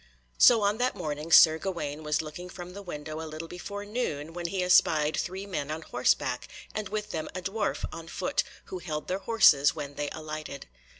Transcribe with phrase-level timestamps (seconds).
[0.39, 4.33] So on that morning Sir Gawaine was looking from the window a little before noon
[4.33, 8.79] when he espied three men on horseback, and with them a dwarf on foot, who
[8.79, 10.65] held their horses when they alighted.